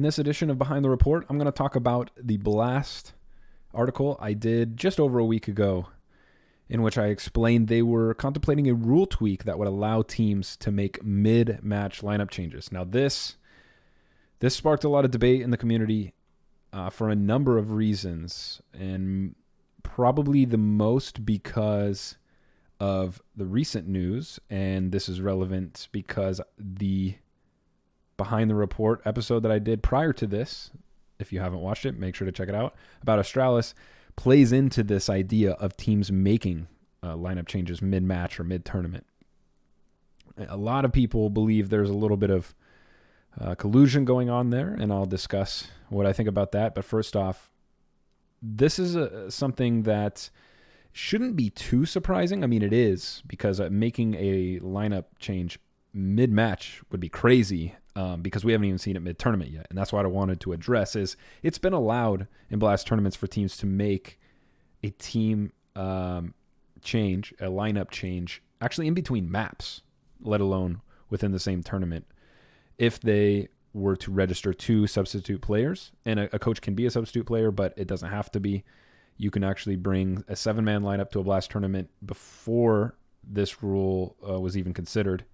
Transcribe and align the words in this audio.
In 0.00 0.04
this 0.04 0.18
edition 0.18 0.48
of 0.48 0.56
Behind 0.56 0.82
the 0.82 0.88
Report, 0.88 1.26
I'm 1.28 1.36
going 1.36 1.44
to 1.44 1.52
talk 1.52 1.76
about 1.76 2.10
the 2.16 2.38
Blast 2.38 3.12
article 3.74 4.16
I 4.18 4.32
did 4.32 4.78
just 4.78 4.98
over 4.98 5.18
a 5.18 5.26
week 5.26 5.46
ago, 5.46 5.88
in 6.70 6.80
which 6.80 6.96
I 6.96 7.08
explained 7.08 7.68
they 7.68 7.82
were 7.82 8.14
contemplating 8.14 8.66
a 8.66 8.72
rule 8.72 9.04
tweak 9.04 9.44
that 9.44 9.58
would 9.58 9.68
allow 9.68 10.00
teams 10.00 10.56
to 10.56 10.70
make 10.70 11.04
mid-match 11.04 12.00
lineup 12.00 12.30
changes. 12.30 12.72
Now, 12.72 12.82
this 12.82 13.36
this 14.38 14.56
sparked 14.56 14.84
a 14.84 14.88
lot 14.88 15.04
of 15.04 15.10
debate 15.10 15.42
in 15.42 15.50
the 15.50 15.58
community 15.58 16.14
uh, 16.72 16.88
for 16.88 17.10
a 17.10 17.14
number 17.14 17.58
of 17.58 17.72
reasons, 17.72 18.62
and 18.72 19.34
probably 19.82 20.46
the 20.46 20.56
most 20.56 21.26
because 21.26 22.16
of 22.80 23.20
the 23.36 23.44
recent 23.44 23.86
news, 23.86 24.40
and 24.48 24.92
this 24.92 25.10
is 25.10 25.20
relevant 25.20 25.88
because 25.92 26.40
the 26.56 27.16
behind 28.20 28.50
the 28.50 28.54
report 28.54 29.00
episode 29.06 29.40
that 29.40 29.50
I 29.50 29.58
did 29.58 29.82
prior 29.82 30.12
to 30.12 30.26
this, 30.26 30.70
if 31.18 31.32
you 31.32 31.40
haven't 31.40 31.60
watched 31.60 31.86
it, 31.86 31.98
make 31.98 32.14
sure 32.14 32.26
to 32.26 32.32
check 32.32 32.50
it 32.50 32.54
out, 32.54 32.74
about 33.00 33.18
Astralis 33.18 33.72
plays 34.14 34.52
into 34.52 34.82
this 34.82 35.08
idea 35.08 35.52
of 35.52 35.74
teams 35.74 36.12
making 36.12 36.68
uh, 37.02 37.14
lineup 37.14 37.48
changes 37.48 37.80
mid 37.80 38.02
match 38.02 38.38
or 38.38 38.44
mid 38.44 38.66
tournament. 38.66 39.06
A 40.36 40.58
lot 40.58 40.84
of 40.84 40.92
people 40.92 41.30
believe 41.30 41.70
there's 41.70 41.88
a 41.88 41.94
little 41.94 42.18
bit 42.18 42.28
of 42.28 42.54
uh, 43.40 43.54
collusion 43.54 44.04
going 44.04 44.28
on 44.28 44.50
there, 44.50 44.68
and 44.68 44.92
I'll 44.92 45.06
discuss 45.06 45.68
what 45.88 46.04
I 46.04 46.12
think 46.12 46.28
about 46.28 46.52
that. 46.52 46.74
But 46.74 46.84
first 46.84 47.16
off, 47.16 47.48
this 48.42 48.78
is 48.78 48.96
a, 48.96 49.30
something 49.30 49.84
that 49.84 50.28
shouldn't 50.92 51.36
be 51.36 51.48
too 51.48 51.86
surprising. 51.86 52.44
I 52.44 52.48
mean, 52.48 52.62
it 52.62 52.74
is 52.74 53.22
because 53.26 53.60
uh, 53.60 53.70
making 53.72 54.14
a 54.16 54.58
lineup 54.60 55.04
change 55.18 55.58
mid 55.94 56.30
match 56.30 56.82
would 56.90 57.00
be 57.00 57.08
crazy 57.08 57.76
um, 57.96 58.22
because 58.22 58.44
we 58.44 58.52
haven't 58.52 58.66
even 58.66 58.78
seen 58.78 58.96
it 58.96 59.00
mid 59.00 59.18
tournament 59.18 59.50
yet, 59.50 59.66
and 59.68 59.78
that's 59.78 59.92
what 59.92 60.04
I 60.04 60.08
wanted 60.08 60.40
to 60.42 60.52
address. 60.52 60.96
Is 60.96 61.16
it's 61.42 61.58
been 61.58 61.72
allowed 61.72 62.26
in 62.48 62.58
blast 62.58 62.86
tournaments 62.86 63.16
for 63.16 63.26
teams 63.26 63.56
to 63.58 63.66
make 63.66 64.18
a 64.82 64.90
team 64.90 65.52
um, 65.76 66.34
change, 66.82 67.32
a 67.40 67.46
lineup 67.46 67.90
change, 67.90 68.42
actually 68.60 68.86
in 68.86 68.94
between 68.94 69.30
maps, 69.30 69.82
let 70.20 70.40
alone 70.40 70.80
within 71.08 71.32
the 71.32 71.38
same 71.38 71.62
tournament, 71.62 72.06
if 72.78 73.00
they 73.00 73.48
were 73.72 73.96
to 73.96 74.10
register 74.10 74.52
two 74.52 74.86
substitute 74.86 75.40
players, 75.40 75.92
and 76.04 76.18
a, 76.20 76.34
a 76.34 76.38
coach 76.38 76.60
can 76.60 76.74
be 76.74 76.86
a 76.86 76.90
substitute 76.90 77.26
player, 77.26 77.50
but 77.50 77.72
it 77.76 77.86
doesn't 77.86 78.10
have 78.10 78.30
to 78.32 78.40
be 78.40 78.64
you 79.20 79.30
can 79.30 79.44
actually 79.44 79.76
bring 79.76 80.24
a 80.28 80.34
seven 80.34 80.64
man 80.64 80.82
lineup 80.82 81.10
to 81.10 81.20
a 81.20 81.22
blast 81.22 81.50
tournament 81.50 81.90
before 82.04 82.96
this 83.22 83.62
rule 83.62 84.16
uh, 84.26 84.40
was 84.40 84.56
even 84.56 84.72
considered 84.72 85.24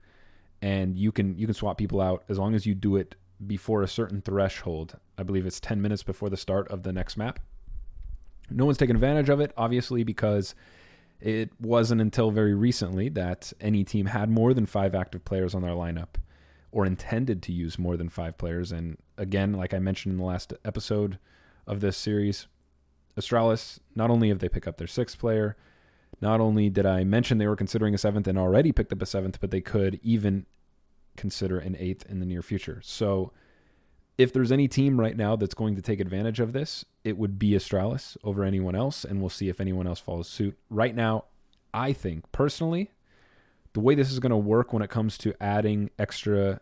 and 0.63 0.99
you 0.99 1.13
can 1.13 1.37
you 1.39 1.47
can 1.47 1.55
swap 1.55 1.79
people 1.79 2.01
out 2.01 2.25
as 2.29 2.39
long 2.39 2.55
as 2.55 2.67
you 2.67 2.75
do 2.75 2.97
it 2.97 3.15
before 3.47 3.83
a 3.83 3.89
certain 3.89 4.21
threshold. 4.23 4.97
I 5.19 5.23
believe 5.23 5.47
it's 5.47 5.61
10 5.61 5.81
minutes 5.81 6.03
before 6.03 6.31
the 6.31 6.37
start 6.37 6.69
of 6.69 6.83
the 6.83 6.93
next 6.93 7.17
map. 7.17 7.39
No 8.51 8.65
one's 8.65 8.79
taken 8.79 8.97
advantage 8.97 9.29
of 9.29 9.41
it 9.41 9.53
obviously 9.57 10.05
because 10.05 10.55
it 11.21 11.51
wasn't 11.61 12.01
until 12.01 12.31
very 12.31 12.55
recently 12.55 13.09
that 13.11 13.53
any 13.61 13.85
team 13.85 14.07
had 14.07 14.31
more 14.31 14.55
than 14.55 14.67
five 14.67 14.95
active 14.95 15.25
players 15.25 15.55
on 15.55 15.63
their 15.63 15.73
lineup 15.73 16.17
or 16.71 16.85
intended 16.85 17.43
to 17.43 17.53
use 17.53 17.79
more 17.79 17.97
than 17.97 18.09
five 18.09 18.39
players. 18.39 18.73
And 18.73 18.99
again 19.19 19.53
like 19.53 19.75
i 19.75 19.79
mentioned 19.79 20.13
in 20.13 20.19
the 20.19 20.25
last 20.25 20.53
episode 20.65 21.19
of 21.67 21.81
this 21.81 21.97
series 21.97 22.47
Astralis, 23.19 23.79
not 23.95 24.11
only 24.11 24.29
have 24.29 24.41
they 24.41 24.49
picked 24.49 24.69
up 24.69 24.77
their 24.77 24.87
sixth 24.87 25.19
player, 25.19 25.57
not 26.21 26.41
only 26.41 26.71
did 26.71 26.87
I 26.87 27.05
mention 27.05 27.39
they 27.39 27.47
were 27.47 27.57
considering 27.57 27.95
a 27.95 27.99
seventh 27.99 28.27
and 28.27 28.39
already 28.39 28.73
picked 28.73 28.93
up 28.93 29.03
a 29.03 29.07
seventh, 29.07 29.41
but 29.41 29.51
they 29.51 29.61
could 29.61 30.01
even 30.03 30.47
consider 31.17 31.59
an 31.59 31.77
eighth 31.79 32.07
in 32.09 32.21
the 32.21 32.27
near 32.27 32.43
future. 32.43 32.81
So 32.83 33.33
if 34.19 34.33
there's 34.33 34.53
any 34.53 34.67
team 34.67 34.99
right 34.99 35.17
now 35.17 35.37
that's 35.37 35.55
going 35.55 35.77
to 35.77 35.83
take 35.83 36.01
advantage 36.01 36.41
of 36.41 36.53
this, 36.53 36.85
it 37.05 37.19
would 37.19 37.39
be 37.39 37.51
Astralis 37.51 38.17
over 38.25 38.45
anyone 38.45 38.75
else, 38.75 39.05
and 39.05 39.21
we'll 39.21 39.31
see 39.31 39.49
if 39.49 39.61
anyone 39.61 39.87
else 39.87 40.01
follows 40.01 40.29
suit. 40.29 40.57
Right 40.71 40.95
now, 40.95 41.25
I 41.75 41.93
think 41.93 42.31
personally, 42.33 42.93
the 43.75 43.81
way 43.81 43.95
this 43.95 44.11
is 44.11 44.19
going 44.19 44.31
to 44.31 44.37
work 44.37 44.73
when 44.73 44.83
it 44.83 44.89
comes 44.89 45.19
to 45.19 45.35
adding 45.43 45.91
extra 45.99 46.61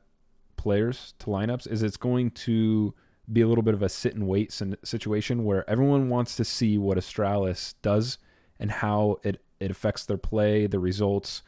players 0.56 1.14
to 1.20 1.26
lineups 1.26 1.70
is 1.70 1.82
it's 1.82 1.96
going 1.96 2.32
to 2.32 2.94
be 3.32 3.40
a 3.40 3.46
little 3.46 3.62
bit 3.62 3.74
of 3.74 3.82
a 3.82 3.88
sit 3.88 4.14
and 4.14 4.26
wait 4.26 4.52
situation 4.82 5.44
where 5.44 5.68
everyone 5.70 6.08
wants 6.08 6.36
to 6.36 6.44
see 6.44 6.76
what 6.76 6.98
Astralis 6.98 7.74
does 7.82 8.18
and 8.58 8.70
how 8.70 9.18
it, 9.22 9.42
it 9.60 9.70
affects 9.70 10.04
their 10.04 10.18
play, 10.18 10.66
the 10.66 10.78
results 10.78 11.42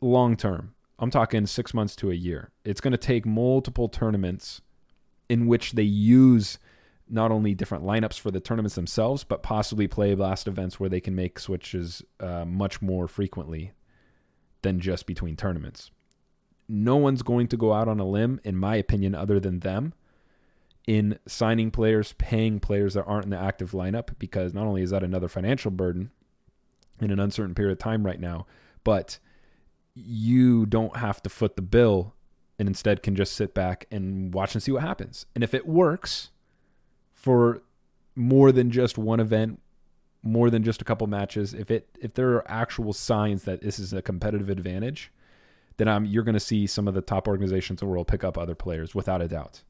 long 0.00 0.36
term. 0.36 0.74
I'm 0.98 1.10
talking 1.10 1.46
six 1.46 1.74
months 1.74 1.96
to 1.96 2.10
a 2.10 2.14
year. 2.14 2.50
It's 2.64 2.80
going 2.80 2.92
to 2.92 2.98
take 2.98 3.26
multiple 3.26 3.88
tournaments 3.88 4.60
in 5.28 5.46
which 5.46 5.72
they 5.72 5.82
use 5.82 6.58
not 7.08 7.30
only 7.30 7.54
different 7.54 7.84
lineups 7.84 8.18
for 8.18 8.30
the 8.30 8.40
tournaments 8.40 8.74
themselves, 8.74 9.24
but 9.24 9.42
possibly 9.42 9.86
play 9.86 10.14
blast 10.14 10.46
events 10.46 10.78
where 10.78 10.88
they 10.88 11.00
can 11.00 11.14
make 11.14 11.38
switches 11.38 12.02
uh, 12.20 12.44
much 12.44 12.80
more 12.80 13.08
frequently 13.08 13.72
than 14.62 14.80
just 14.80 15.06
between 15.06 15.36
tournaments. 15.36 15.90
No 16.68 16.96
one's 16.96 17.22
going 17.22 17.48
to 17.48 17.56
go 17.56 17.72
out 17.72 17.88
on 17.88 17.98
a 18.00 18.06
limb, 18.06 18.40
in 18.44 18.56
my 18.56 18.76
opinion, 18.76 19.14
other 19.14 19.40
than 19.40 19.60
them 19.60 19.92
in 20.86 21.18
signing 21.26 21.70
players, 21.70 22.14
paying 22.14 22.60
players 22.60 22.94
that 22.94 23.04
aren't 23.04 23.24
in 23.24 23.30
the 23.30 23.38
active 23.38 23.72
lineup, 23.72 24.10
because 24.18 24.52
not 24.52 24.66
only 24.66 24.82
is 24.82 24.90
that 24.90 25.02
another 25.02 25.28
financial 25.28 25.70
burden 25.70 26.10
in 27.00 27.10
an 27.10 27.20
uncertain 27.20 27.54
period 27.54 27.72
of 27.72 27.78
time 27.78 28.04
right 28.04 28.20
now, 28.20 28.46
but 28.84 29.18
you 29.94 30.66
don't 30.66 30.96
have 30.96 31.22
to 31.22 31.28
foot 31.28 31.56
the 31.56 31.62
bill 31.62 32.14
and 32.58 32.68
instead 32.68 33.02
can 33.02 33.16
just 33.16 33.34
sit 33.34 33.54
back 33.54 33.86
and 33.90 34.32
watch 34.34 34.54
and 34.54 34.62
see 34.62 34.72
what 34.72 34.82
happens. 34.82 35.26
And 35.34 35.42
if 35.42 35.54
it 35.54 35.66
works 35.66 36.30
for 37.12 37.62
more 38.14 38.52
than 38.52 38.70
just 38.70 38.98
one 38.98 39.20
event, 39.20 39.60
more 40.22 40.50
than 40.50 40.62
just 40.62 40.80
a 40.80 40.84
couple 40.84 41.06
matches, 41.06 41.54
if 41.54 41.70
it 41.70 41.88
if 42.00 42.14
there 42.14 42.30
are 42.34 42.48
actual 42.50 42.92
signs 42.92 43.44
that 43.44 43.62
this 43.62 43.78
is 43.78 43.92
a 43.92 44.02
competitive 44.02 44.48
advantage, 44.48 45.10
then 45.76 45.88
I'm, 45.88 46.04
you're 46.04 46.22
going 46.22 46.34
to 46.34 46.40
see 46.40 46.66
some 46.66 46.86
of 46.86 46.94
the 46.94 47.00
top 47.00 47.26
organizations 47.26 47.82
in 47.82 47.88
the 47.88 47.90
world 47.90 48.06
pick 48.06 48.22
up 48.22 48.38
other 48.38 48.54
players 48.54 48.94
without 48.94 49.22
a 49.22 49.28
doubt. 49.28 49.62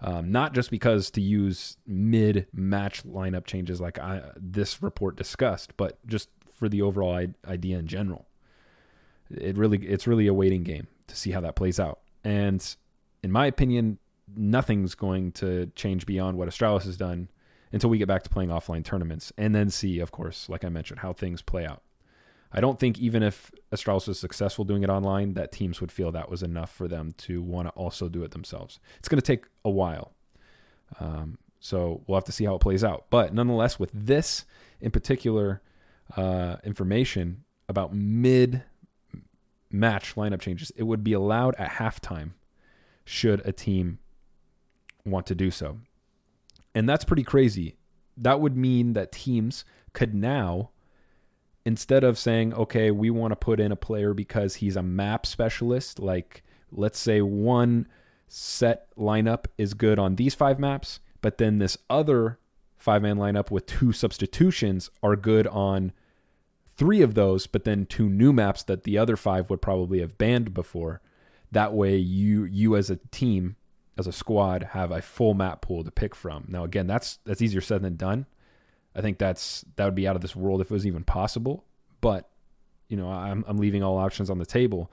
Um, 0.00 0.30
not 0.30 0.54
just 0.54 0.70
because 0.70 1.10
to 1.12 1.20
use 1.20 1.76
mid 1.86 2.46
match 2.52 3.04
lineup 3.04 3.46
changes 3.46 3.80
like 3.80 3.98
I, 3.98 4.30
this 4.36 4.80
report 4.80 5.16
discussed, 5.16 5.76
but 5.76 5.98
just 6.06 6.28
for 6.54 6.68
the 6.68 6.82
overall 6.82 7.26
idea 7.46 7.78
in 7.78 7.86
general. 7.86 8.26
It 9.30 9.56
really 9.56 9.78
it's 9.78 10.06
really 10.06 10.26
a 10.26 10.34
waiting 10.34 10.62
game 10.62 10.86
to 11.08 11.16
see 11.16 11.32
how 11.32 11.40
that 11.40 11.56
plays 11.56 11.80
out. 11.80 12.00
And 12.24 12.64
in 13.22 13.32
my 13.32 13.46
opinion, 13.46 13.98
nothing's 14.36 14.94
going 14.94 15.32
to 15.32 15.66
change 15.74 16.06
beyond 16.06 16.38
what 16.38 16.48
Astralis 16.48 16.84
has 16.84 16.96
done 16.96 17.28
until 17.72 17.90
we 17.90 17.98
get 17.98 18.08
back 18.08 18.22
to 18.22 18.30
playing 18.30 18.50
offline 18.50 18.84
tournaments 18.84 19.32
and 19.36 19.54
then 19.54 19.68
see, 19.68 19.98
of 20.00 20.10
course, 20.10 20.48
like 20.48 20.64
I 20.64 20.68
mentioned, 20.68 21.00
how 21.00 21.12
things 21.12 21.42
play 21.42 21.66
out. 21.66 21.82
I 22.52 22.60
don't 22.60 22.78
think 22.78 22.98
even 22.98 23.22
if 23.22 23.50
Astralis 23.72 24.08
was 24.08 24.18
successful 24.18 24.64
doing 24.64 24.82
it 24.82 24.88
online, 24.90 25.34
that 25.34 25.52
teams 25.52 25.80
would 25.80 25.92
feel 25.92 26.10
that 26.12 26.30
was 26.30 26.42
enough 26.42 26.72
for 26.72 26.88
them 26.88 27.12
to 27.18 27.42
want 27.42 27.68
to 27.68 27.72
also 27.72 28.08
do 28.08 28.22
it 28.24 28.30
themselves. 28.30 28.80
It's 28.98 29.08
going 29.08 29.20
to 29.20 29.26
take 29.26 29.44
a 29.64 29.70
while. 29.70 30.12
Um, 30.98 31.38
so 31.60 32.02
we'll 32.06 32.16
have 32.16 32.24
to 32.24 32.32
see 32.32 32.44
how 32.44 32.54
it 32.54 32.60
plays 32.60 32.82
out. 32.82 33.06
But 33.10 33.34
nonetheless, 33.34 33.78
with 33.78 33.90
this 33.92 34.44
in 34.80 34.90
particular 34.90 35.60
uh, 36.16 36.56
information 36.64 37.44
about 37.68 37.94
mid 37.94 38.62
match 39.70 40.14
lineup 40.14 40.40
changes, 40.40 40.72
it 40.76 40.84
would 40.84 41.04
be 41.04 41.12
allowed 41.12 41.54
at 41.56 41.72
halftime 41.72 42.30
should 43.04 43.46
a 43.46 43.52
team 43.52 43.98
want 45.04 45.26
to 45.26 45.34
do 45.34 45.50
so. 45.50 45.78
And 46.74 46.88
that's 46.88 47.04
pretty 47.04 47.24
crazy. 47.24 47.76
That 48.16 48.40
would 48.40 48.56
mean 48.56 48.92
that 48.94 49.12
teams 49.12 49.64
could 49.92 50.14
now 50.14 50.70
instead 51.68 52.02
of 52.02 52.18
saying, 52.18 52.54
okay, 52.54 52.90
we 52.90 53.10
want 53.10 53.30
to 53.30 53.36
put 53.36 53.60
in 53.60 53.70
a 53.70 53.76
player 53.76 54.14
because 54.14 54.54
he's 54.56 54.74
a 54.74 54.82
map 54.82 55.26
specialist, 55.26 55.98
like 55.98 56.42
let's 56.72 56.98
say 56.98 57.20
one 57.20 57.86
set 58.26 58.86
lineup 58.96 59.44
is 59.58 59.74
good 59.74 59.98
on 59.98 60.16
these 60.16 60.34
five 60.34 60.58
maps, 60.58 61.00
but 61.20 61.36
then 61.36 61.58
this 61.58 61.76
other 61.90 62.38
five 62.78 63.02
man 63.02 63.18
lineup 63.18 63.50
with 63.50 63.66
two 63.66 63.92
substitutions 63.92 64.88
are 65.02 65.14
good 65.14 65.46
on 65.48 65.92
three 66.74 67.02
of 67.02 67.12
those, 67.12 67.46
but 67.46 67.64
then 67.64 67.84
two 67.84 68.08
new 68.08 68.32
maps 68.32 68.62
that 68.62 68.84
the 68.84 68.96
other 68.96 69.16
five 69.16 69.50
would 69.50 69.60
probably 69.60 70.00
have 70.00 70.16
banned 70.16 70.54
before. 70.54 71.02
That 71.52 71.74
way, 71.74 71.98
you 71.98 72.44
you 72.44 72.76
as 72.76 72.88
a 72.88 72.96
team, 73.10 73.56
as 73.98 74.06
a 74.06 74.12
squad, 74.12 74.70
have 74.72 74.90
a 74.90 75.02
full 75.02 75.34
map 75.34 75.60
pool 75.60 75.84
to 75.84 75.90
pick 75.90 76.14
from. 76.14 76.46
Now, 76.48 76.64
again, 76.64 76.86
that's 76.86 77.18
that's 77.26 77.42
easier 77.42 77.60
said 77.60 77.82
than 77.82 77.96
done. 77.96 78.24
I 78.98 79.00
think 79.00 79.18
that's 79.18 79.64
that 79.76 79.84
would 79.84 79.94
be 79.94 80.08
out 80.08 80.16
of 80.16 80.22
this 80.22 80.34
world 80.34 80.60
if 80.60 80.70
it 80.70 80.74
was 80.74 80.86
even 80.86 81.04
possible. 81.04 81.64
But 82.00 82.28
you 82.88 82.96
know, 82.96 83.08
I'm 83.08 83.44
I'm 83.46 83.56
leaving 83.56 83.82
all 83.82 83.96
options 83.96 84.28
on 84.28 84.38
the 84.38 84.44
table. 84.44 84.90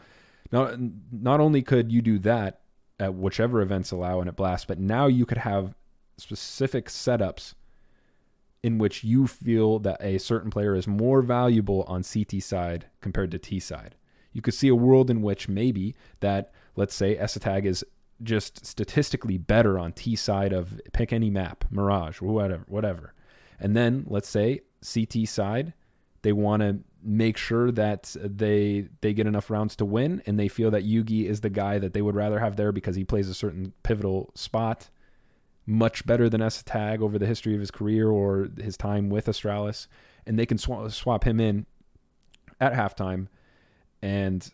Not 0.52 0.76
not 1.12 1.40
only 1.40 1.64
could 1.64 1.92
you 1.92 2.04
do 2.04 2.20
that 2.20 2.62
at 3.00 3.16
whichever 3.16 3.62
events 3.62 3.92
allow 3.92 4.20
and 4.20 4.30
at 4.30 4.36
Blast, 4.36 4.68
but 4.68 4.80
now 4.80 5.08
you 5.08 5.26
could 5.26 5.40
have 5.40 5.74
specific 6.18 6.88
setups 6.88 7.56
in 8.62 8.78
which 8.78 9.04
you 9.04 9.26
feel 9.26 9.80
that 9.80 9.98
a 10.02 10.20
certain 10.20 10.52
player 10.52 10.76
is 10.76 10.88
more 10.88 11.22
valuable 11.24 11.84
on 11.88 12.04
CT 12.04 12.42
side 12.44 12.86
compared 13.02 13.32
to 13.32 13.40
T 13.40 13.60
side. 13.60 13.96
You 14.34 14.42
could 14.42 14.54
see 14.54 14.68
a 14.68 14.76
world 14.76 15.10
in 15.10 15.24
which 15.24 15.50
maybe 15.50 15.96
that 16.20 16.52
let's 16.76 16.94
say 16.94 17.16
es3tag 17.16 17.66
is 17.66 17.84
just 18.22 18.66
statistically 18.66 19.40
better 19.40 19.80
on 19.80 19.94
T 19.94 20.16
side 20.16 20.54
of 20.54 20.80
pick 20.94 21.12
any 21.12 21.32
map, 21.32 21.66
Mirage, 21.72 22.22
whatever, 22.22 22.66
whatever. 22.68 23.15
And 23.60 23.76
then 23.76 24.06
let's 24.08 24.30
say 24.30 24.62
CT 24.82 25.28
side, 25.28 25.74
they 26.22 26.32
want 26.32 26.62
to 26.62 26.80
make 27.04 27.38
sure 27.38 27.72
that 27.72 28.16
they 28.20 28.88
they 29.02 29.14
get 29.14 29.28
enough 29.28 29.50
rounds 29.50 29.76
to 29.78 29.86
win, 29.86 30.22
and 30.26 30.40
they 30.40 30.48
feel 30.48 30.72
that 30.72 30.84
Yugi 30.84 31.26
is 31.26 31.42
the 31.42 31.50
guy 31.50 31.78
that 31.80 31.94
they 31.94 32.02
would 32.02 32.16
rather 32.16 32.40
have 32.40 32.56
there 32.56 32.72
because 32.72 32.96
he 32.96 33.04
plays 33.04 33.30
a 33.30 33.34
certain 33.34 33.74
pivotal 33.84 34.32
spot 34.36 34.90
much 35.66 36.06
better 36.06 36.30
than 36.30 36.42
es3tag 36.42 37.02
over 37.02 37.18
the 37.18 37.26
history 37.26 37.54
of 37.56 37.60
his 37.60 37.72
career 37.72 38.10
or 38.10 38.50
his 38.58 38.78
time 38.78 39.10
with 39.10 39.26
Astralis, 39.26 39.88
and 40.26 40.38
they 40.38 40.46
can 40.46 40.58
sw- 40.58 40.90
swap 40.90 41.24
him 41.24 41.40
in 41.40 41.66
at 42.60 42.74
halftime 42.74 43.28
and 44.02 44.52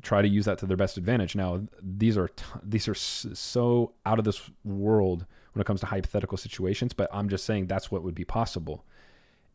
try 0.00 0.22
to 0.22 0.28
use 0.28 0.44
that 0.44 0.58
to 0.58 0.66
their 0.66 0.76
best 0.76 0.96
advantage. 0.96 1.34
Now, 1.34 1.62
these 1.82 2.16
are 2.16 2.28
t- 2.28 2.44
these 2.62 2.88
are 2.88 2.94
so 2.94 3.92
out 4.06 4.18
of 4.18 4.24
this 4.24 4.50
world 4.64 5.26
when 5.52 5.60
it 5.60 5.66
comes 5.66 5.80
to 5.80 5.86
hypothetical 5.86 6.38
situations, 6.38 6.92
but 6.92 7.08
I'm 7.12 7.28
just 7.28 7.44
saying 7.44 7.66
that's 7.66 7.90
what 7.90 8.02
would 8.02 8.14
be 8.14 8.24
possible. 8.24 8.84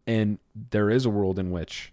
And 0.05 0.39
there 0.71 0.89
is 0.89 1.05
a 1.05 1.09
world 1.09 1.37
in 1.39 1.51
which 1.51 1.91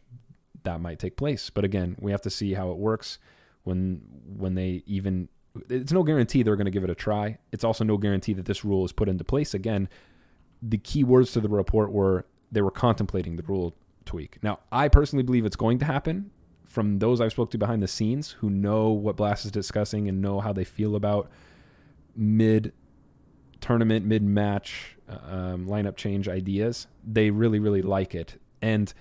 that 0.63 0.81
might 0.81 0.99
take 0.99 1.17
place. 1.17 1.51
But 1.51 1.65
again, 1.65 1.97
we 2.01 2.11
have 2.11 2.23
to 2.23 2.31
see 2.31 2.55
how 2.55 2.71
it 2.71 2.79
works 2.79 3.19
when 3.65 4.03
when 4.37 4.55
they 4.55 4.83
even 4.87 5.29
it's 5.69 5.93
no 5.93 6.03
guarantee 6.03 6.43
they're 6.43 6.57
going 6.57 6.65
to 6.67 6.71
give 6.71 6.85
it 6.85 6.91
a 6.91 6.95
try. 6.95 7.39
It's 7.53 7.65
also 7.65 7.85
no 7.85 7.97
guarantee 7.97 8.33
that 8.35 8.47
this 8.47 8.65
rule 8.65 8.85
is 8.85 8.93
put 8.93 9.09
into 9.09 9.25
place 9.25 9.55
again. 9.55 9.89
The 10.63 10.79
key 10.79 11.05
words 11.05 11.33
to 11.33 11.41
the 11.41 11.49
report 11.49 11.93
were 11.93 12.27
they 12.51 12.63
were 12.63 12.71
contemplating 12.71 13.37
the 13.37 13.43
rule 13.45 13.75
tweak. 14.05 14.39
Now, 14.43 14.61
I 14.71 14.89
personally 14.89 15.23
believe 15.23 15.45
it's 15.45 15.57
going 15.57 15.79
to 15.79 15.85
happen 15.85 16.31
from 16.65 16.99
those 16.99 17.21
I've 17.21 17.33
spoke 17.33 17.51
to 17.53 17.59
behind 17.59 17.83
the 17.83 17.89
scenes 17.89 18.33
who 18.33 18.51
know 18.51 18.89
what 18.89 19.17
Blast 19.17 19.45
is 19.45 19.53
discussing 19.53 20.09
and 20.09 20.21
know 20.21 20.41
how 20.41 20.53
they 20.53 20.65
feel 20.65 20.97
about 20.97 21.31
mid 22.17 22.73
tournament, 23.65 24.05
mid 24.05 24.23
match 24.23 24.99
um, 25.09 25.67
lineup 25.67 25.97
change 25.97 26.29
ideas. 26.29 26.87
They 27.03 27.31
really, 27.31 27.59
really 27.59 27.81
like 27.81 28.15
it. 28.15 28.39
And 28.61 28.93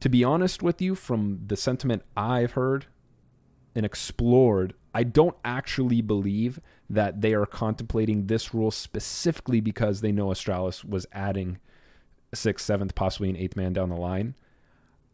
to 0.00 0.08
be 0.08 0.24
honest 0.24 0.60
with 0.60 0.82
you, 0.82 0.96
from 0.96 1.40
the 1.46 1.56
sentiment 1.56 2.02
I've 2.16 2.52
heard 2.52 2.86
and 3.76 3.86
explored, 3.86 4.74
I 4.92 5.04
don't 5.04 5.36
actually 5.44 6.00
believe 6.00 6.58
that 6.90 7.20
they 7.20 7.32
are 7.32 7.46
contemplating 7.46 8.26
this 8.26 8.52
rule 8.52 8.72
specifically 8.72 9.60
because 9.60 10.00
they 10.00 10.10
know 10.10 10.28
Astralis 10.28 10.84
was 10.84 11.06
adding 11.12 11.58
sixth, 12.34 12.66
seventh, 12.66 12.96
possibly 12.96 13.30
an 13.30 13.36
eighth 13.36 13.56
man 13.56 13.72
down 13.72 13.88
the 13.88 13.96
line. 13.96 14.34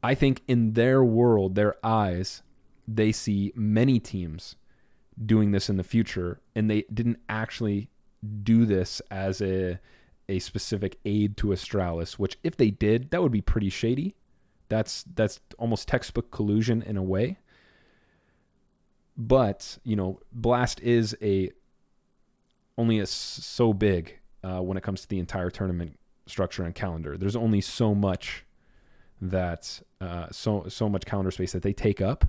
I 0.03 0.15
think 0.15 0.41
in 0.49 0.73
their 0.73 1.05
world, 1.05 1.57
their 1.57 1.77
eyes, 1.85 2.43
they 2.89 3.13
see 3.13 3.53
many 3.55 4.01
teams 4.01 4.57
doing 5.23 5.51
this 5.51 5.69
in 5.69 5.77
the 5.77 5.85
future, 5.85 6.41
and 6.55 6.71
they 6.71 6.85
didn't 6.93 7.19
actually 7.29 7.89
do 8.43 8.67
this 8.67 9.01
as 9.11 9.41
a 9.41 9.79
a 10.29 10.39
specific 10.39 10.99
aid 11.05 11.37
to 11.37 11.49
Astralis. 11.49 12.15
Which, 12.15 12.39
if 12.43 12.57
they 12.57 12.71
did, 12.71 13.11
that 13.11 13.23
would 13.23 13.33
be 13.33 13.41
pretty 13.41 13.71
shady. 13.71 14.15
That's 14.69 15.05
that's 15.15 15.41
almost 15.59 15.89
textbook 15.89 16.31
collusion 16.31 16.83
in 16.83 16.97
a 16.97 17.03
way. 17.03 17.39
But 19.17 19.79
you 19.85 19.97
know, 19.97 20.21
Blast 20.33 20.81
is 20.81 21.17
a 21.23 21.51
only 22.77 22.99
a, 22.99 23.07
so 23.07 23.73
big 23.73 24.19
uh, 24.43 24.61
when 24.61 24.77
it 24.77 24.83
comes 24.83 25.03
to 25.03 25.09
the 25.09 25.19
entire 25.19 25.51
tournament 25.51 25.99
structure 26.27 26.65
and 26.65 26.75
calendar. 26.75 27.17
There's 27.17 27.37
only 27.37 27.61
so 27.61 27.95
much 27.95 28.45
that 29.21 29.81
uh, 30.01 30.27
so 30.31 30.67
so 30.69 30.89
much 30.89 31.05
calendar 31.05 31.31
space 31.31 31.53
that 31.53 31.63
they 31.63 31.73
take 31.73 32.01
up. 32.01 32.27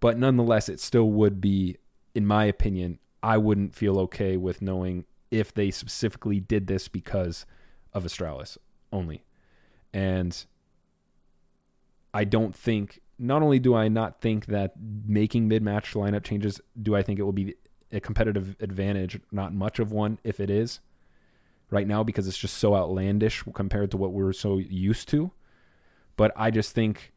But 0.00 0.16
nonetheless, 0.16 0.68
it 0.68 0.78
still 0.80 1.10
would 1.10 1.40
be, 1.40 1.76
in 2.14 2.24
my 2.24 2.44
opinion, 2.44 3.00
I 3.22 3.38
wouldn't 3.38 3.74
feel 3.74 3.98
okay 4.00 4.36
with 4.36 4.62
knowing 4.62 5.04
if 5.30 5.52
they 5.52 5.70
specifically 5.70 6.40
did 6.40 6.66
this 6.66 6.88
because 6.88 7.46
of 7.92 8.04
Astralis 8.04 8.56
only. 8.92 9.24
And 9.92 10.44
I 12.14 12.24
don't 12.24 12.54
think 12.54 13.00
not 13.18 13.42
only 13.42 13.58
do 13.58 13.74
I 13.74 13.88
not 13.88 14.20
think 14.20 14.46
that 14.46 14.74
making 14.78 15.48
mid-match 15.48 15.94
lineup 15.94 16.22
changes, 16.24 16.60
do 16.80 16.94
I 16.94 17.02
think 17.02 17.18
it 17.18 17.22
will 17.22 17.32
be 17.32 17.54
a 17.92 18.00
competitive 18.00 18.56
advantage? 18.60 19.20
Not 19.32 19.52
much 19.52 19.78
of 19.78 19.92
one 19.92 20.18
if 20.22 20.40
it 20.40 20.50
is 20.50 20.80
right 21.70 21.86
now 21.86 22.02
because 22.02 22.26
it's 22.26 22.38
just 22.38 22.56
so 22.56 22.74
outlandish 22.74 23.42
compared 23.54 23.90
to 23.90 23.96
what 23.96 24.12
we're 24.12 24.32
so 24.32 24.58
used 24.58 25.08
to. 25.08 25.32
But 26.16 26.32
I 26.36 26.50
just 26.50 26.72
think 26.72 27.12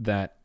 that 0.00 0.37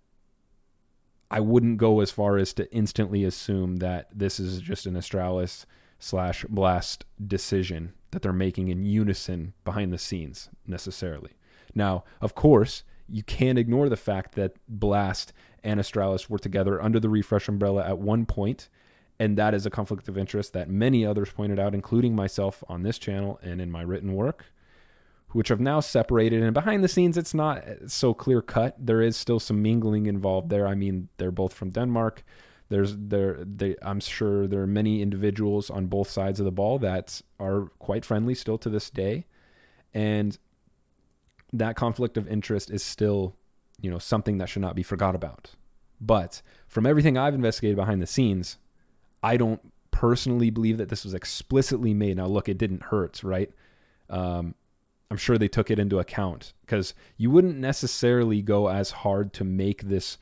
I 1.33 1.39
wouldn't 1.39 1.79
go 1.79 1.99
as 1.99 2.11
far 2.11 2.37
as 2.37 2.53
to 2.53 2.71
instantly 2.71 3.23
assume 3.23 3.77
that 3.77 4.07
this 4.13 4.39
is 4.39 4.61
just 4.61 4.85
an 4.85 4.93
Astralis 4.93 5.65
slash 5.97 6.45
Blast 6.47 7.05
decision 7.25 7.93
that 8.11 8.21
they're 8.21 8.31
making 8.31 8.67
in 8.67 8.85
unison 8.85 9.53
behind 9.65 9.91
the 9.91 9.97
scenes 9.97 10.51
necessarily. 10.67 11.31
Now, 11.73 12.03
of 12.21 12.35
course, 12.35 12.83
you 13.09 13.23
can't 13.23 13.57
ignore 13.57 13.89
the 13.89 13.97
fact 13.97 14.35
that 14.35 14.57
Blast 14.69 15.33
and 15.63 15.79
Astralis 15.79 16.29
were 16.29 16.37
together 16.37 16.79
under 16.79 16.99
the 16.99 17.07
RFRSH 17.07 17.49
umbrella 17.49 17.83
at 17.83 17.97
one 17.97 18.27
point, 18.27 18.69
and 19.17 19.35
that 19.35 19.55
is 19.55 19.65
a 19.65 19.71
conflict 19.71 20.07
of 20.07 20.19
interest 20.19 20.53
that 20.53 20.69
many 20.69 21.03
others 21.03 21.31
pointed 21.31 21.57
out, 21.57 21.73
including 21.73 22.15
myself 22.15 22.63
on 22.69 22.83
this 22.83 22.99
channel 22.99 23.39
and 23.41 23.59
in 23.59 23.71
my 23.71 23.81
written 23.81 24.13
work 24.13 24.45
which 25.33 25.49
have 25.49 25.59
now 25.59 25.79
separated. 25.79 26.41
And 26.41 26.53
behind 26.53 26.83
the 26.83 26.87
scenes, 26.87 27.17
it's 27.17 27.33
not 27.33 27.63
so 27.87 28.13
clear 28.13 28.41
cut. 28.41 28.75
There 28.79 29.01
is 29.01 29.17
still 29.17 29.39
some 29.39 29.61
mingling 29.61 30.05
involved 30.05 30.49
there. 30.49 30.67
I 30.67 30.75
mean, 30.75 31.09
they're 31.17 31.31
both 31.31 31.53
from 31.53 31.71
Denmark. 31.71 32.23
There's 32.69 32.95
there 32.97 33.43
they 33.43 33.75
I'm 33.81 33.99
sure 33.99 34.47
there 34.47 34.61
are 34.61 34.67
many 34.67 35.01
individuals 35.01 35.69
on 35.69 35.87
both 35.87 36.09
sides 36.09 36.39
of 36.39 36.45
the 36.45 36.51
ball 36.51 36.79
that 36.79 37.21
are 37.39 37.71
quite 37.79 38.05
friendly 38.05 38.33
still 38.33 38.57
to 38.59 38.69
this 38.69 38.89
day. 38.89 39.25
And 39.93 40.37
that 41.51 41.75
conflict 41.75 42.17
of 42.17 42.27
interest 42.27 42.71
is 42.71 42.81
still, 42.81 43.35
you 43.79 43.91
know, 43.91 43.99
something 43.99 44.39
that 44.39 44.49
should 44.49 44.61
not 44.61 44.75
be 44.75 44.81
forgot 44.81 45.13
about. 45.13 45.51
But 46.01 46.41
from 46.67 46.85
everything 46.85 47.17
I've 47.17 47.35
investigated 47.35 47.75
behind 47.75 48.01
the 48.01 48.07
scenes, 48.07 48.57
I 49.21 49.37
don't 49.37 49.61
personally 49.91 50.49
believe 50.49 50.77
that 50.77 50.89
this 50.89 51.03
was 51.03 51.13
explicitly 51.13 51.93
made. 51.93 52.17
Now, 52.17 52.25
look, 52.25 52.49
it 52.49 52.57
didn't 52.57 52.83
hurt, 52.83 53.23
right? 53.23 53.51
Um, 54.09 54.55
I'm 55.13 55.17
sure 55.17 55.37
they 55.37 55.47
took 55.47 55.69
it 55.69 55.77
into 55.77 55.99
account 55.99 56.53
because 56.61 56.95
you 57.17 57.29
wouldn't 57.29 57.59
necessarily 57.59 58.41
go 58.41 58.69
as 58.69 58.89
hard 58.89 59.31
to 59.33 59.43
make 59.43 59.83
this 59.83 60.17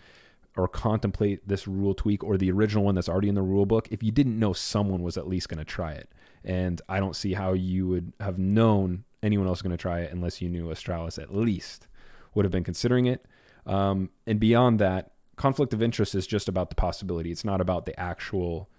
or 0.58 0.68
contemplate 0.68 1.48
this 1.48 1.66
rule 1.66 1.94
tweak 1.94 2.26
or 2.26 2.36
the 2.36 2.52
original 2.52 2.84
one 2.84 2.96
that's 2.96 3.08
already 3.08 3.30
in 3.30 3.36
the 3.36 3.42
rule 3.42 3.66
book 3.66 3.88
if 3.90 4.04
you 4.04 4.12
didn't 4.12 4.38
know 4.38 4.52
someone 4.52 5.02
was 5.02 5.16
at 5.16 5.30
least 5.30 5.48
going 5.48 5.60
to 5.60 5.64
try 5.64 5.94
it. 5.94 6.12
And 6.44 6.82
I 6.90 7.00
don't 7.00 7.16
see 7.16 7.32
how 7.32 7.54
you 7.54 7.88
would 7.88 8.12
have 8.20 8.38
known 8.38 9.06
anyone 9.24 9.48
else 9.48 9.62
going 9.62 9.72
to 9.72 9.78
try 9.78 10.02
it 10.02 10.12
unless 10.12 10.42
you 10.42 10.50
knew 10.50 10.66
Astralis 10.66 11.18
at 11.18 11.34
least 11.34 11.88
would 12.34 12.44
have 12.44 12.52
been 12.52 12.66
considering 12.66 13.06
it. 13.06 13.26
Um, 13.66 14.10
and 14.28 14.42
beyond 14.42 14.78
that, 14.80 15.14
conflict 15.38 15.74
of 15.74 15.82
interest 15.82 16.16
is 16.16 16.28
just 16.28 16.50
about 16.50 16.68
the 16.68 16.76
possibility. 16.76 17.32
It's 17.32 17.46
not 17.46 17.62
about 17.62 17.86
the 17.86 17.98
actual 17.98 18.70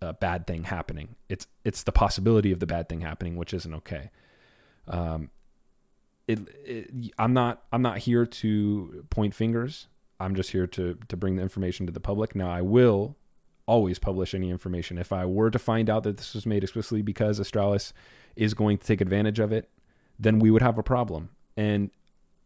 uh, 0.00 0.14
bad 0.14 0.46
thing 0.46 0.64
happening. 0.64 1.16
It's 1.28 1.46
it's 1.66 1.82
the 1.82 1.92
possibility 1.92 2.50
of 2.50 2.60
the 2.60 2.66
bad 2.66 2.88
thing 2.88 3.02
happening, 3.02 3.36
which 3.36 3.52
isn't 3.52 3.74
okay. 3.74 4.10
Um, 4.88 5.30
it, 6.26 6.40
it, 6.64 7.12
I'm 7.18 7.32
not 7.32 7.62
I'm 7.72 7.82
not 7.82 7.98
here 7.98 8.26
to 8.26 9.04
point 9.10 9.34
fingers. 9.34 9.86
I'm 10.20 10.34
just 10.34 10.50
here 10.50 10.66
to 10.66 10.98
to 11.08 11.16
bring 11.16 11.36
the 11.36 11.42
information 11.42 11.86
to 11.86 11.92
the 11.92 12.00
public. 12.00 12.34
Now 12.34 12.50
I 12.50 12.62
will 12.62 13.16
always 13.66 13.98
publish 13.98 14.34
any 14.34 14.50
information. 14.50 14.98
If 14.98 15.12
I 15.12 15.26
were 15.26 15.50
to 15.50 15.58
find 15.58 15.90
out 15.90 16.02
that 16.04 16.16
this 16.16 16.34
was 16.34 16.46
made 16.46 16.64
explicitly 16.64 17.02
because 17.02 17.38
Astralis 17.38 17.92
is 18.34 18.54
going 18.54 18.78
to 18.78 18.86
take 18.86 19.00
advantage 19.00 19.38
of 19.38 19.52
it, 19.52 19.68
then 20.18 20.38
we 20.38 20.50
would 20.50 20.62
have 20.62 20.78
a 20.78 20.82
problem. 20.82 21.30
And 21.56 21.90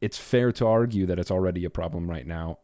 it's 0.01 0.19
fair 0.19 0.51
to 0.53 0.67
argue 0.67 1.07
that 1.07 1.19
it's 1.19 1.31
already 1.31 1.65
a 1.65 1.71
problem 1.71 2.11
right 2.11 2.27
now, 2.27 2.59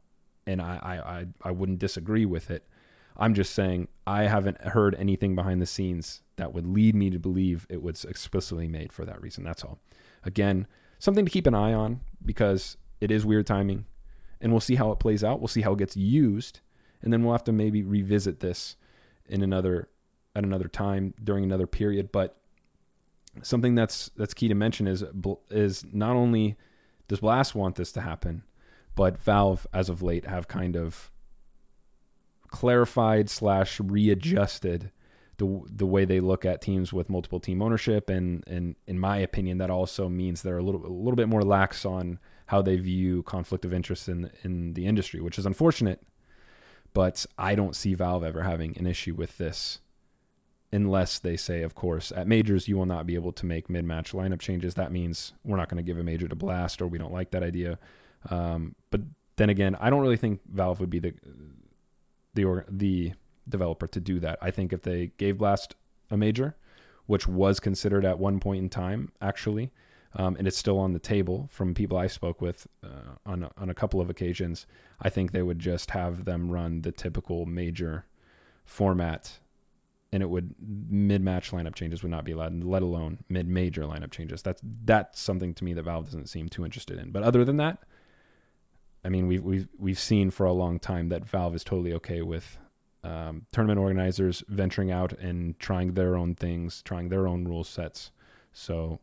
and 0.47 0.61
I 0.61 0.78
I 0.82 0.94
I, 1.18 1.26
I 1.44 1.50
wouldn't 1.50 1.78
disagree 1.78 2.26
with 2.26 2.50
it. 2.50 2.66
I'm 3.18 3.34
just 3.34 3.52
saying 3.52 3.88
I 4.06 4.25
haven't 4.25 4.60
heard 4.60 4.94
anything 4.94 5.34
behind 5.34 5.60
the 5.60 5.66
scenes 5.66 6.22
that 6.37 6.54
would 6.54 6.66
lead 6.66 6.94
me 6.94 7.10
to 7.10 7.18
believe 7.18 7.66
it 7.68 7.82
was 7.82 8.04
explicitly 8.04 8.68
made 8.68 8.92
for 8.92 9.04
that 9.04 9.20
reason. 9.20 9.42
That's 9.42 9.64
all. 9.64 9.80
Again, 10.25 10.66
something 10.98 11.25
to 11.25 11.30
keep 11.30 11.46
an 11.46 11.54
eye 11.54 11.72
on 11.72 12.00
because 12.25 12.76
it 13.00 13.10
is 13.10 13.26
weird 13.26 13.46
timing, 13.46 13.87
and 14.40 14.52
we'll 14.52 14.60
see 14.60 14.76
how 14.76 14.92
it 14.92 15.00
plays 15.00 15.25
out. 15.25 15.40
We'll 15.40 15.48
see 15.48 15.62
how 15.62 15.72
it 15.72 15.78
gets 15.78 15.96
used, 15.96 16.60
and 17.02 17.12
then 17.12 17.25
we'll 17.25 17.32
have 17.32 17.44
to 17.44 17.52
maybe 17.52 17.82
revisit 17.82 18.40
this 18.40 18.76
in 19.28 19.42
another 19.42 19.88
at 20.34 20.44
another 20.44 20.68
time 20.68 21.14
during 21.22 21.44
another 21.44 21.66
period. 21.66 22.12
But 22.12 22.37
something 23.42 23.75
that's 23.75 24.10
that's 24.16 24.34
key 24.34 24.48
to 24.48 24.54
mention 24.54 24.87
is 24.87 25.04
is 25.50 25.84
not 25.92 26.14
only 26.14 26.56
does 27.08 27.20
Blast 27.20 27.54
want 27.54 27.76
this 27.76 27.90
to 27.92 28.00
happen, 28.00 28.44
but 28.94 29.18
Valve 29.18 29.66
as 29.72 29.88
of 29.88 30.02
late 30.02 30.26
have 30.26 30.46
kind 30.46 30.76
of 30.76 31.10
clarified 32.50 33.31
slash 33.31 33.81
readjusted 33.81 34.90
the 35.38 35.62
the 35.71 35.87
way 35.87 36.05
they 36.05 36.21
look 36.21 36.45
at 36.45 36.61
teams 36.61 36.93
with 36.93 37.09
multiple 37.09 37.40
team 37.40 37.62
ownership, 37.62 38.11
and 38.11 38.45
and 38.47 38.75
in 38.87 38.99
my 38.99 39.19
opinion, 39.19 39.59
that 39.59 39.71
also 39.71 40.09
means 40.09 40.43
they're 40.43 40.59
a 40.59 40.62
little 40.62 40.85
a 40.85 40.88
little 40.88 41.17
bit 41.17 41.28
more 41.28 41.43
lax 41.43 41.85
on 41.85 42.19
how 42.47 42.61
they 42.61 42.76
view 42.76 43.23
conflict 43.23 43.64
of 43.64 43.73
interest 43.73 44.09
in 44.09 44.31
in 44.43 44.75
the 44.75 44.87
industry, 44.87 45.21
which 45.21 45.38
is 45.38 45.47
unfortunate. 45.47 46.02
But 46.93 47.25
I 47.38 47.55
don't 47.55 47.76
see 47.76 47.95
Valve 47.95 48.25
ever 48.25 48.43
having 48.43 48.76
an 48.78 48.87
issue 48.87 49.14
with 49.14 49.38
this 49.38 49.81
unless 50.73 51.19
they 51.19 51.37
say, 51.37 51.62
of 51.62 51.75
course, 51.75 52.12
at 52.12 52.26
majors 52.26 52.69
you 52.69 52.76
will 52.76 52.87
not 52.87 53.07
be 53.07 53.14
able 53.14 53.33
to 53.33 53.47
make 53.47 53.71
mid-match 53.71 54.12
lineup 54.12 54.40
changes. 54.40 54.75
That 54.75 54.93
means 54.93 55.33
we're 55.45 55.57
not 55.57 55.69
going 55.69 55.83
to 55.83 55.87
give 55.87 55.99
a 55.99 56.05
major 56.05 56.28
to 56.28 56.35
Blast, 56.35 56.83
or 56.83 56.87
we 56.87 56.99
don't 56.99 57.12
like 57.12 57.31
that 57.31 57.43
idea. 57.43 57.78
Um, 58.28 58.75
but 58.90 59.00
then 59.37 59.49
again, 59.49 59.76
I 59.81 59.88
don't 59.88 60.02
really 60.02 60.17
think 60.17 60.40
Valve 60.52 60.81
would 60.81 60.90
be 60.90 60.99
the 60.99 61.14
the 62.45 62.64
the 62.68 63.12
developer 63.49 63.87
to 63.87 64.00
do 64.00 64.21
that. 64.21 64.38
I 64.42 64.50
think 64.50 64.73
if 64.73 64.83
they 64.83 65.12
gave 65.16 65.38
Blast 65.38 65.75
a 66.11 66.16
major, 66.16 66.57
which 67.07 67.26
was 67.26 67.61
considered 67.61 68.04
at 68.04 68.18
one 68.18 68.40
point 68.40 68.62
in 68.62 68.68
time, 68.68 69.12
actually, 69.21 69.71
um, 70.14 70.37
and 70.37 70.47
it's 70.47 70.57
still 70.57 70.78
on 70.78 70.92
the 70.92 70.99
table 70.99 71.49
from 71.50 71.75
people 71.75 71.97
I 71.97 72.07
spoke 72.07 72.40
with 72.40 72.66
uh, 72.85 73.16
on 73.26 73.49
on 73.57 73.71
a 73.71 73.75
couple 73.75 74.00
of 74.00 74.11
occasions. 74.11 74.66
I 75.00 75.09
think 75.09 75.33
they 75.33 75.42
would 75.42 75.59
just 75.59 75.90
have 75.92 76.25
them 76.25 76.50
run 76.50 76.83
the 76.83 76.92
typical 76.92 77.47
major 77.47 78.07
format 78.64 79.38
and 80.12 80.23
it 80.23 80.30
would 80.30 80.54
mid-match 80.61 81.50
lineup 81.50 81.75
changes 81.75 82.02
would 82.02 82.11
not 82.11 82.25
be 82.25 82.33
allowed, 82.33 82.64
let 82.64 82.83
alone 82.83 83.18
mid-major 83.28 83.83
lineup 83.83 84.11
changes. 84.11 84.42
That's 84.42 84.62
that's 84.85 85.21
something 85.21 85.54
to 85.54 85.64
me 85.64 85.75
that 85.75 85.83
Valve 85.83 86.07
doesn't 86.07 86.28
seem 86.28 86.49
too 86.49 86.64
interested 86.64 86.99
in. 86.99 87.11
But 87.11 87.23
other 87.23 87.45
than 87.45 87.59
that, 87.59 87.78
I 89.05 89.09
mean, 89.09 89.26
we've 89.26 89.43
we've 89.43 89.69
we've 89.78 89.99
seen 89.99 90.31
for 90.31 90.47
a 90.47 90.52
long 90.52 90.78
time 90.78 91.09
that 91.09 91.25
Valve 91.25 91.55
is 91.55 91.64
totally 91.64 91.93
okay 91.95 92.23
with 92.23 92.59
um, 93.05 93.47
tournament 93.52 93.78
organizers 93.78 94.43
venturing 94.49 94.90
out 94.90 95.12
and 95.12 95.59
trying 95.59 95.95
their 95.95 96.17
own 96.17 96.35
things, 96.35 96.83
trying 96.83 97.09
their 97.09 97.26
own 97.26 97.45
rule 97.45 97.64
sets. 97.64 98.11
So 98.52 99.00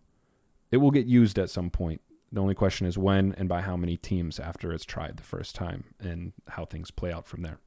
it 0.72 0.78
will 0.78 0.92
get 0.92 1.06
used 1.06 1.40
at 1.40 1.50
some 1.50 1.70
point. 1.70 2.02
The 2.32 2.42
only 2.42 2.56
question 2.56 2.86
is 2.86 2.98
when 2.98 3.34
and 3.38 3.48
by 3.48 3.62
how 3.62 3.78
many 3.78 3.96
teams 3.96 4.40
after 4.40 4.74
it's 4.74 4.84
tried 4.84 5.18
the 5.18 5.24
first 5.24 5.56
time 5.56 5.86
and 6.00 6.34
how 6.50 6.66
things 6.66 6.92
play 6.92 7.14
out 7.14 7.28
from 7.28 7.44
there. 7.44 7.60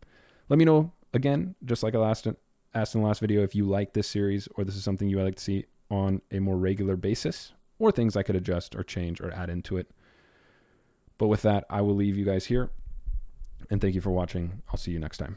Let 0.49 0.59
me 0.59 0.65
know 0.65 0.93
again, 1.15 1.55
just 1.65 1.83
like 1.83 1.95
I 1.95 1.99
last 1.99 2.27
asked 2.75 2.95
in 2.95 3.01
the 3.01 3.07
last 3.07 3.21
video, 3.21 3.43
if 3.43 3.55
you 3.55 3.65
like 3.65 3.95
this 3.95 4.09
series 4.09 4.49
or 4.57 4.65
this 4.65 4.77
is 4.77 4.85
something 4.85 5.09
you 5.09 5.17
would 5.17 5.25
like 5.25 5.37
to 5.37 5.43
see 5.43 5.65
on 5.91 6.21
a 6.31 6.39
more 6.39 6.57
regular 6.57 6.97
basis 6.97 7.53
or 7.79 7.91
things 7.91 8.17
I 8.17 8.23
could 8.23 8.37
adjust 8.37 8.75
or 8.77 8.83
change 8.83 9.21
or 9.21 9.33
add 9.33 9.49
into 9.49 9.77
it. 9.79 9.91
But 11.19 11.27
with 11.27 11.43
that, 11.43 11.65
I 11.69 11.81
will 11.83 11.95
leave 11.95 12.17
you 12.17 12.25
guys 12.25 12.47
here 12.47 12.71
and 13.71 13.81
thank 13.81 13.95
you 13.95 14.01
for 14.01 14.11
watching. 14.11 14.63
I'll 14.71 14.79
see 14.79 14.93
you 14.93 14.99
next 14.99 15.19
time. 15.19 15.37